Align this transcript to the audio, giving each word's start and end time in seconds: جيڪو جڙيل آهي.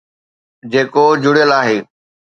جيڪو 0.71 1.03
جڙيل 1.23 1.49
آهي. 1.59 1.77